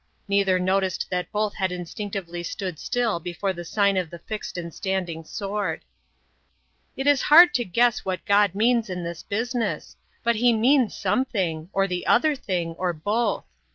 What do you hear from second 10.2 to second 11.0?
But he means